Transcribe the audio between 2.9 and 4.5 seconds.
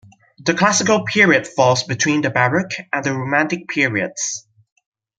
and the Romantic periods.